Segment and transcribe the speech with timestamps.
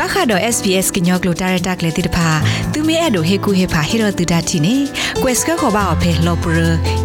[0.00, 2.28] ဘာခါတော့ SBS ကညောကလိုတာရတာကလေးတိတဖာ
[2.72, 4.74] သူမဲအဲ့တို့ဟေကူဟေဖာဟေရတူဒတ်တီနေ
[5.22, 6.58] quest ကခေါ်ပါအဖေလော်ပရ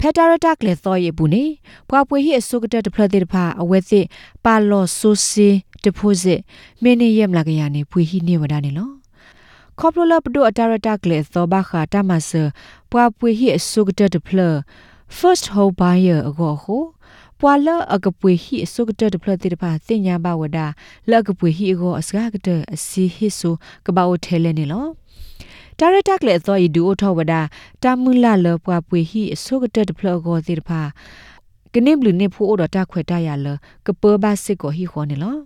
[0.00, 1.44] ဖက်တာရတာကလေသောယေဘူးနေ
[1.88, 4.06] ပွားပွေဟိအစုကတဲ့တဖလက်တဲ့ဖာအဝဲစစ်
[4.44, 5.48] ပါလော်ဆိုစီ
[5.82, 6.40] ဒီပိုဇစ်
[6.82, 8.90] မင်းနေရမလာကရနေပွေဟိနေဝဒနေလော
[9.78, 12.30] ခေါပလိုလပဒိုအတာရတာကလေသောဘခာတမဆ
[12.90, 14.38] ပွားပွေဟိအစုကတဲ့တဖလ
[15.18, 16.76] first home buyer အကောဟု
[17.40, 20.58] ပွာလအကပွေဟိအစုကတဲ့တဖလက်တဲ့ဖာတင်ညာဘဝဒ
[21.10, 23.50] လကပွေဟိအကောအစကားကတဲ့အစီဟိဆု
[23.86, 24.86] ကပောထဲလဲနေလော
[25.80, 27.34] တာရတက်လေသောဤဒူအထောဝဒ
[27.82, 30.80] တာမူလာလပွားပွေဟိအစုကတက်တဖလောကိုစီတဖာ
[31.72, 33.46] ကနေဘလူနေဖိုးတော့တာခွေတရလ
[33.86, 35.36] ကပဘစစ်ကိုဟိခေါနေလော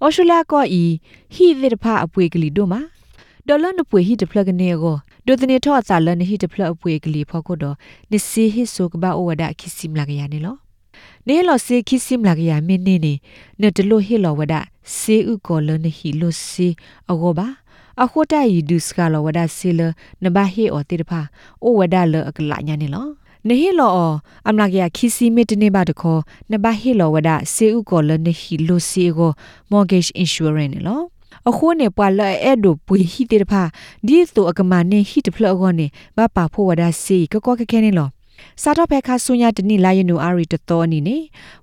[0.00, 0.82] အော်ရှူလာကိုဤ
[1.34, 2.80] ဟိဒီတဖာအပွေကလေးတို့မှာ
[3.46, 7.76] ဒေါ်လာနပွေဟိတဖလကနေကိုဒိုတနေထောအစာလနဟိတဖလအပွေကလေးဖောက်ကိုတော့
[8.10, 10.56] နစီဟိဆုကဘာဩဝဒခိစီမလာကရနေလော
[11.26, 13.14] နေလောစေခိစိမလာကရမင်းနေနေ
[13.60, 14.54] နတလို့ဟိလောဝဒ
[14.98, 16.68] စေဥကောလနဟိလို့စေ
[17.10, 17.46] အဂောပါ
[18.02, 19.80] အခိုတိုင်ဒုစကလဝဒဆီလ
[20.22, 21.20] နဘဟေအောတိတဖာ
[21.64, 23.06] အိုဝဒလအကလာညာနေလော
[23.48, 23.90] နေဟေလော
[24.48, 29.30] အမလာကရခီစီမီတနေပါတခေါ်နဘဟေလောဝဒစေဥကောလနဟီလိုစီကို
[29.70, 31.00] mortgage insurance လော
[31.48, 33.62] အခုနေပွာလအဲ့ဒိုပွေဟီတေတဖာ
[34.06, 38.08] ဒီဆိုအကမနေဟီတဖလောကောနေဘပါဖို့ဝဒစီကကောကခဲနေလော
[38.62, 41.16] စာတော့ဖက်ခါဆုညာတနိလာယနူအာရီတတော်နီနေ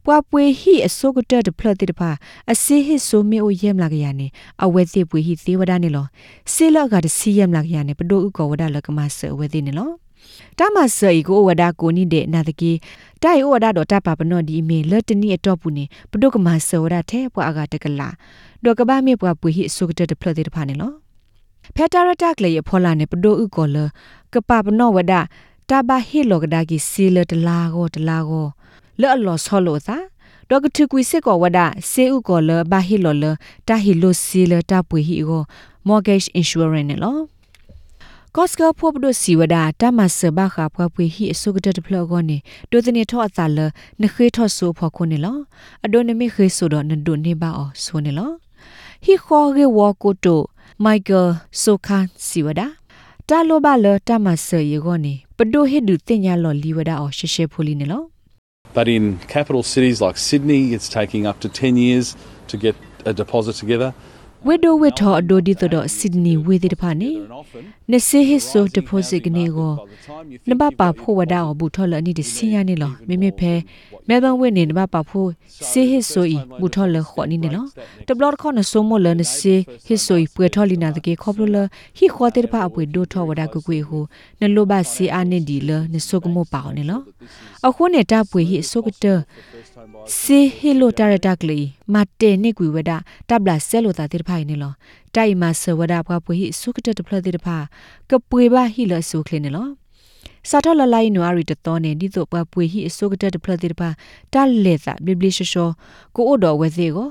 [0.06, 2.10] ပွာပွေဟိအစိုးကတတဖလတိတဖာ
[2.52, 4.28] အစေဟိဆိုမေအိုယမ်လာကရနေ
[4.64, 6.06] အဝဲသိပွေဟိသေးဝဒနေလော
[6.54, 9.90] စေလကတစီယမ်လာကရနေပဒိုဥကောဝဒလကမဆအဝဲသိနေလော
[10.60, 12.72] တမဆေကိုဝဒကိုနိတဲ့နာတကေ
[13.24, 18.10] တိုင်ဝဒတော့တပပနောဒီမေလတနီအတော့ပူနေပဒုကမဆေဝဒထဲပွာအကတကလာ
[18.64, 20.92] ဒေါကဘာမေပွာပွေဟိစုကတတဖလတိတဖာနေလော
[21.76, 23.78] ဖက်တာရတက်လေရဖောလာနေပဒိုဥကောလ
[24.34, 25.14] ကပပနောဝဒ
[25.70, 28.46] တဘာဟီလောကဒါကီစီလတလာကိုတလာကို
[29.02, 29.98] လော်လော်ဆောလို့သာ
[30.50, 31.60] ဒေါကထကွီစစ်ကောဝဒ
[31.92, 33.26] စေဥကောလဘာဟီလော်လ
[33.68, 35.44] တာဟီလိုစီလတာပွေဟီကို
[35.88, 37.22] mortgage insurance နော်
[38.36, 42.38] ကော့စကဖို့ပဒစီဝဒတာမဆဘခါဖွားပွေဟီအစုကတတဖလောကောနေ
[42.72, 43.60] ဒိုတနေထောအသလ
[44.02, 45.38] နခေထောဆူဖို့ခုနေလော
[45.86, 48.32] အဒိုနမီခေဆိုတော့နဒိုနေပါအောဆိုနေလော
[49.04, 50.42] ဟီခေါ်ရေဝကိုတို
[50.84, 51.28] မိုက်ကယ်
[51.62, 52.68] ဆိုခန်စီဝဒါ
[53.28, 58.03] တာလိုဘလတာမဆယေကိုနေ ပဒိုဟေဒူတင်ညာလော်လီဝဒါအော်ရှေရှေဖိုလီနေလော
[58.79, 59.05] But in
[59.37, 62.07] capital cities like Sydney, it's taking up to 10 years
[62.51, 62.75] to get
[63.11, 63.91] a deposit together.
[64.46, 67.12] ဝေဒိုဝေထောအဒိုဒီတိုဆစ်ဒနီဝေဒီတဖာနေ
[67.92, 69.74] နစေဟစ်ဆိုဒီပိုစစ်ကနေကို
[70.50, 73.54] နဘပါဖို့ဝဒါအဘူထောလအနိတစီယာနေလောမေမေဖဲ
[74.08, 75.30] မဲဘန်ဝေနေနဘပါဖို့
[75.70, 77.66] စေဟစ်ဆိုဤဘူထောလခေါနိနေလော
[78.08, 79.56] တဘလခေါနဆိုမလနစေ
[79.86, 81.58] ဟစ်ဆိုဤပွေထောလီနာတကေခေါပလလ
[81.98, 84.00] ဟီခေါတေတဖာအပွေဒိုထောဝဒါကွကွေဟု
[84.40, 87.02] နလိုဘစီအာနေဒီလနဆုကမောပါနေလော
[87.68, 89.06] အခုနေတာပွေဟိဆုကတ
[90.20, 91.60] စေဟီလိုတာရတာကလီ
[91.94, 92.92] မတေနိကွေဝဒ
[93.30, 94.74] တပ်လာဆဲလိုတာတိဖိုင်နေလော
[95.16, 97.58] တိုင်မဆဝဒဘွားပွေဟိစုကတတဖလတိတဖာ
[98.10, 99.68] ကပွေပါဟိလဆုခလနေလော
[100.50, 103.90] စာထလလိုင်းနွာရီတတော်နေဒီတို့ပွားပွေဟိအစုကတတဖလတိတဖာ
[104.34, 105.70] တလေသာဘီဘလီရှရှော
[106.16, 107.10] ကိုအိုတော်ဝဲသေးကို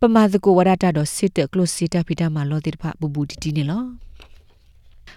[0.00, 3.82] ပမာသကိုဝရတာတော့စစ်တကလို့စစ်တဖီတာမှာလောတိတဖာဘူဘူတီတီနေလော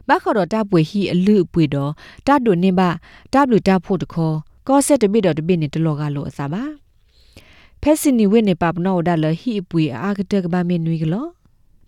[0.08, 1.92] ဘခတော့တပွေဟိအလူပွေတော့
[2.28, 2.90] တတုနေပါ
[3.34, 4.36] တဘလူတဖို့တခေါ်
[4.68, 6.64] ကောဆက်တပိတော့တပိနေတလောကလို့အစားပါ
[7.84, 11.26] ဖက်စနီဝိနေပပနောဒါလဟိပွေအာကတကဘာမေနွေကလော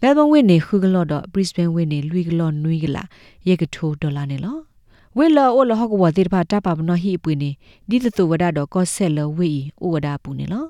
[0.01, 3.03] ဘဲဘဝိနေခုကလောတော့ Brisbane ဝိနေလွီကလောနွေကလာ
[3.47, 4.57] ရေကထိုးဒေါ်လာနေလော
[5.17, 7.49] ဝေလောအိုလဟကဝတိဖာတပပနောဟိပွေနေ
[7.89, 10.65] ဒီတသူဝဒတော့ကောဆက်လဝေဤဥဝဒပူနေလော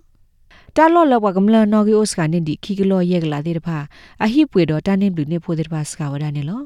[0.76, 3.78] တာလောလဘကမလနော်ဂီအိုစကနေဒီခီကလောယေကလာတိတဖာ
[4.24, 6.62] အဟိပွေတော့တန်းနေဘလူနေဖိုတိတဖာစကဝဒနေလော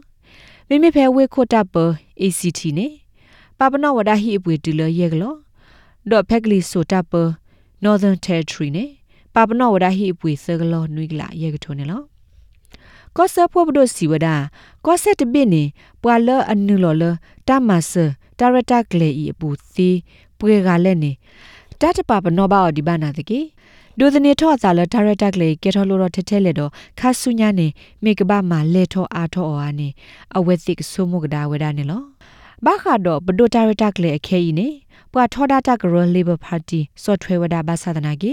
[0.67, 1.75] မိမိဖဲဝေခိုတပ
[2.21, 2.87] ACT နေ
[3.59, 5.33] ပပနောဝဒဟိပွေတူလယေကလော
[6.09, 7.13] ဒေါ်ဖက်ကလီဆိုတပ
[7.85, 8.85] Northern Territory နေ
[9.35, 12.01] ပပနောဝဒဟိပွေဆကလောနွိကလာယေကထုံနေလော
[13.15, 14.27] ကောဆဖို့ဘဒစီဝဒ
[14.85, 15.63] ကောဆက်တပိနေ
[16.01, 17.03] ပွာလအနုလောလ
[17.47, 17.93] တမဆ
[18.39, 19.89] တာရတာကလေဤပူသီ
[20.39, 21.11] ပွေကလည်းနေ
[21.81, 23.39] တတပပနောဘာဒီဘာနာတကေ
[23.99, 27.67] ဒိုဒနေထောသာလဒါရတာကလေကေထောလိုတော့ထထဲလေတော့ခါဆုညာနေ
[28.03, 29.89] မေကဘာမာလေထောအာထောအော်အနေ
[30.37, 32.03] အဝဲသိကဆုမုကဒါဝဒနေလော
[32.65, 34.67] ဘာခါတော့ဘဒိုဒါရတာကလေအခဲဤနေ
[35.17, 38.31] ပွာထောဒတာကရလေဘာပါတီဆော့ထွဲဝဒဘာသာဒနာကေ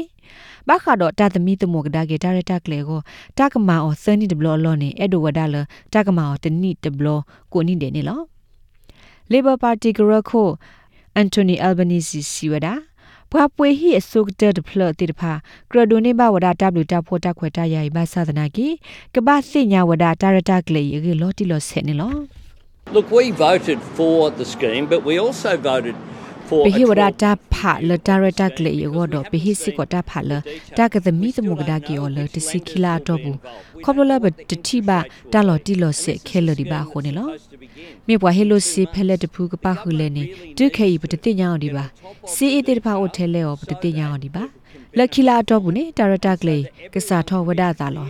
[0.69, 3.01] ဘာခါတော့တာသမီတမောကဒါကေဒါရတာကလေကို
[3.39, 5.57] တာကမာအော်စနီဒဘလောလောနေအဲ့ဒိုဝဒါလ
[5.93, 7.19] တာကမာအော်တနိဒဘလော
[7.53, 8.21] ကိုနိတယ်နေလော
[9.33, 10.49] Labor Party ကရခို
[11.21, 12.75] Anthony Albanese စီဝဒါ
[13.31, 15.33] ပွားပွေဟိအစုကတဒဖလတိတဖာ
[15.71, 18.67] ကရဒိုနေဘဝဒတာဘလူတာဖောတာခွေတာယာဘာသာဒနာကီ
[19.15, 22.15] ကဘာစိညာဝဒတာရတာကလေရေလောတီလောဆေနေလော
[22.95, 25.97] Look, we voted for the scheme, but we also voted
[26.53, 30.33] for ပ a ဟိဝဒ12တာဖာလတာရတာကလေယေကိုတော့ပဟိစိကောတာဖာလ
[30.79, 33.39] တာကသမီသမုကဒါကီအော်လတစီခီလာတော့ဘူး
[33.85, 34.99] ခေါပလလဘတတိပါ
[35.33, 37.29] တာလော်တီလော်စေခဲလဒီပါခုန်လော
[38.07, 40.25] မြေပွားဟေလိုစီဖဲလက်တဖူကပါခုလဲနေ
[40.57, 41.85] ဒုခေဤပတတိညာအောင်ဒီပါ
[42.33, 44.45] စီအီတေတဖာအိုထဲလဲအော်ပတတိညာအောင်ဒီပါ
[44.97, 46.57] လက်ခီလာတော့ဘူးနေတာရတာကလေ
[46.95, 48.09] ကစားထောဝဒတာလော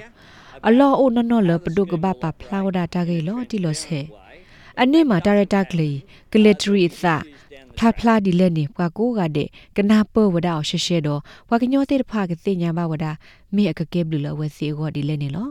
[0.67, 4.00] အလောအိုနော်နော်လပဒုကဘပါဖလာဝဒတာကေလောတီလော်ဆေ
[4.81, 5.88] အနစ်မှာတာရတာကလေ
[6.33, 7.05] ကလစ်ထရီသ
[7.79, 13.05] ဖလာဖလာဒီလက်နေကွာကိုကတဲ့ကနာပဝဒအောင်ရှေရှေတော့ကွာကညောတေတဖာကတိညာဘဝဒ
[13.55, 15.49] မိအကကေဘလူလဝစီကိုဒီလက်နေလော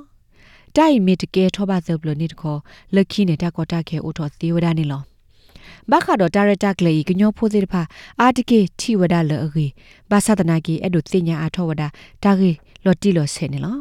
[0.76, 2.60] တိုင်မီတကဲထောပါသဘလနေတခေါ်
[2.96, 5.02] လက်ခီနေတာကောတာခဲအိုထောသေးဝဒနေလော
[5.92, 7.82] ဘခါတော့ဒါရတာကလေးကညောဖိုးသေးတဖာ
[8.22, 9.66] အာတကေထီဝဒလအဂေ
[10.12, 11.84] ဘာသာတနာကေအဲ့ဒိုတင်ညာအထောဝဒ
[12.24, 12.52] တာဂေ
[12.86, 13.78] လော်တီလော်ဆဲနေလော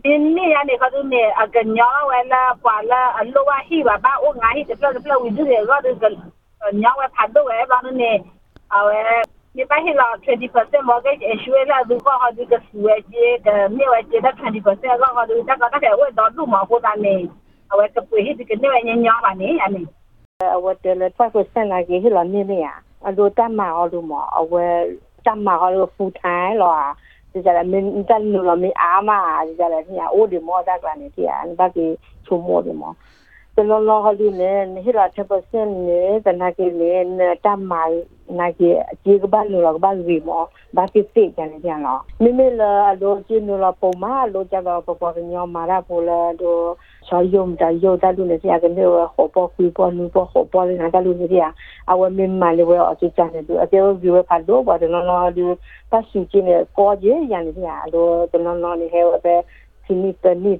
[0.00, 4.64] Ini ya ni kadu ni agaknya wala wala alo wa hi ba ba o ngai
[4.68, 5.44] te pla pla wi du
[6.60, 8.24] ga du ga nya wa pha do wa ba ni
[8.70, 9.24] awe
[9.54, 12.96] ni ba hi la 20% mortgage issue la du ko ha du ga su wa
[13.10, 16.10] je ga ni wa je da 20% ga ha du da ga da ke wa
[16.10, 17.28] do du ma ko da ni
[17.72, 19.86] awe ka pu hi du ga ni wa nya nya ba ni ya ni
[20.40, 22.68] အဝတ်တယ်5%လာကြီးဟလာနေနေရ
[23.06, 24.64] အလိုတမအော်လို့မအဝဲ
[25.26, 26.74] တမအော်လို့ဖူထိုင်းလော
[27.32, 29.10] ဒီကြတယ်မင်းတန်လို့မအားမ
[29.46, 31.86] ဒီကြတယ်ညအိုဒီမောတာကနေတီအန်ဘကီ
[32.26, 32.92] ချုံမောဒီမော
[33.56, 34.52] တလောလောဟလူနေ
[34.84, 35.04] ဟလာ
[35.46, 36.92] 10%နေတနာကီနေ
[37.44, 37.72] တမ
[38.38, 40.42] နာကီအကြီးကဘာလို့ကဘာဝီမော
[40.76, 46.66] ဘာကီစိတ်ကြတယ်ကြလောမိမိလာအလိုကျင်းလို့ပုံမအလိုကြတော့ပပကညောမာရပိုလာတော့
[47.10, 49.90] so yom da yo da lu ne sia ke ne wa ho po ku po
[49.90, 51.52] nu po ho po le na da lu ne sia
[51.86, 54.22] a wa min ma le wa o ti cha ne du a te vi wa
[54.22, 55.56] pa do ba de no no du
[55.90, 59.02] pa su chi ne ko je ya ne sia do de no no ne he
[59.04, 60.56] wa be ti ni te ni to bu ne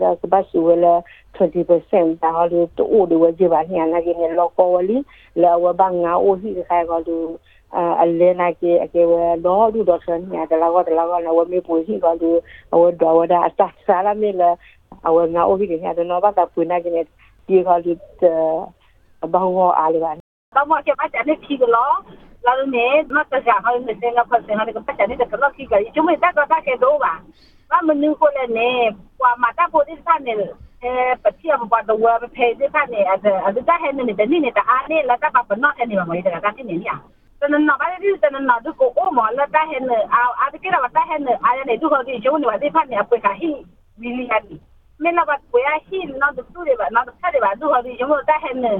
[0.00, 1.02] da ba su wa le
[1.34, 4.48] 20% da ha lu to o de wa je ba ni na ke ne lo
[4.56, 5.04] ko wa li
[5.36, 7.38] la wa ba nga o hi ka ga du
[8.02, 9.12] အလဲနာကေအကေဝ
[9.44, 12.30] လောဒူဒေါ်ဆန်ညာတလာကတလာကနဝမေပူစီကဒူ
[12.74, 14.50] အဝဒဝဒအစဆာလာမေလာ
[15.06, 17.00] အဝငါအိုဘီကညာတနောဘတာပူနာကနေ
[17.46, 18.22] ဒီကလူတ
[19.32, 20.12] ဘောင်းဝအားလေးပါ
[20.54, 21.84] ka mo ke ba cha ni thi ga lo
[22.46, 22.84] la lu ne
[23.16, 25.16] ma ta ja ha ni se nga pa se ha ni ka pa cha ni
[25.20, 26.90] ka lo ki ga ju me ta ka ta ke do
[27.68, 28.66] ba ba mu nu ko le ne
[29.18, 30.34] kwa ma ta ko di sa ne
[30.82, 33.74] eh pa ti am ba do wa pe di sa ne a da a da
[33.82, 36.04] he ne ne ni ne ta a ne la ta pa pa no ne ma
[36.04, 36.96] ma da ka ti ne ni a
[37.42, 43.50] တနနာပါလေတနနာဒုကိုအိုမလာတာဟဲ့နေအာအဒကိရဝတာဟဲ့နေအာရနေဒုခေါ်ဒီကျုံးနေပါဒီဖတ်နေအပွေခါဟိ
[44.00, 44.44] မီလီယန်
[45.02, 48.72] မင်းလာပါပွေဟိနောက်ဒုတွေပါနောက်ဆက်တွေပါဒုခေါ်ဒီကျုံးတာဟဲ့နေ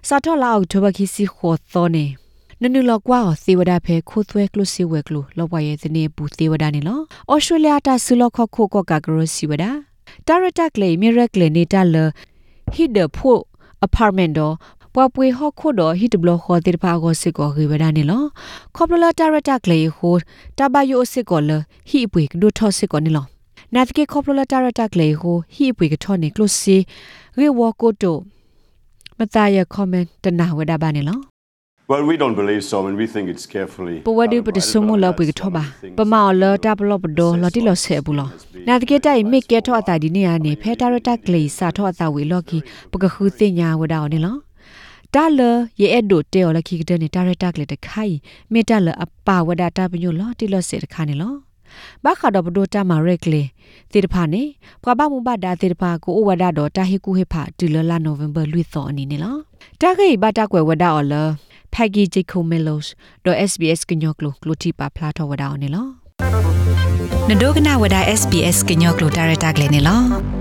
[0.08, 2.06] စာထော်လာအောက်တိုဘခီစီခေါ်သောနေ
[2.62, 7.00] နနုလောက်ကွာသေဝဒဖဲခိုးသွဲကလုစီဝဲကလုလောက်ပွားရဲ့ဇနေဘူးသေဝဒနေလော
[7.32, 9.66] ဩစတြေးလျတာဆူလောက်ခခိုကောကဂရစီဝဒ
[10.26, 11.96] တာရတက်လေမီရက်လေနေတာလ
[12.74, 13.40] ဟစ်ဒဖို့
[13.84, 14.54] အပါမန့်တော့
[14.94, 18.22] ပွားပွေဟော့ခိုတော့ဟစ်ဘလခေါ်တဲ့ပါကိုစစ်ကိုခေဝဒနေလော
[18.74, 20.14] ခေါပလလာတာရတက်လေဟို
[20.58, 21.50] တဘယိုစစ်ကိုလ
[21.88, 23.26] ဟိပွေကဒုထောစစ်ကိုနေလော
[23.74, 26.76] နာတကေခေါပလလာတာရတက်လေဟိုဟိပွေကထောနေကလုစီ
[27.38, 28.16] ရေဝကိုတို
[29.18, 31.18] မတရ comment တနာဝဒပါနေလော
[31.90, 33.96] Well, we don't believe so, and we think it's carefully.
[34.08, 35.64] ပဝဒုပတဆုမလပွေကထောပါ
[35.98, 38.20] ပမောလတာဘလပဒလတိလဆေဘူးလ
[38.68, 42.58] နာတကေတိုင်မိကေထောအတာဒီနေရနေဖဲတာရတကလေးစာထောအတာဝေလော်ကီ
[42.92, 44.36] ပကခုသိညာဝဒါော်နေလော
[45.14, 45.40] တာလ
[45.80, 48.16] ယေအဒိုတေော်လခိကတဲ့နေတာရတကလေးတခိုင်
[48.52, 51.34] မေတလအပါဝဒတာပညိုလောတိလဆေတခါနေလော
[52.04, 53.42] ဘာခါတော့ဘဒိုတာမာရက်လေ
[53.92, 54.42] တေတဖာနေ
[54.82, 59.36] ပွာဘမှုဘဒါတေတဖာကိုဩဝဒတော့တာဟီကူဟေဖာဒီလလာနိုဝင်ဘာလွိသောအနေနေလော
[59.80, 61.14] တာခေဘတာကွယ်ဝဒါော်လ
[61.74, 62.86] Peggy Jacob Melos
[63.50, 65.88] .sbs ကညောကလိုကလိုတီပါဖလာထောဝဒါအောင်နေလော
[67.28, 70.37] နဒိုကနာဝဒ SBS ကညောကလိုတာရတာကလေးနေလော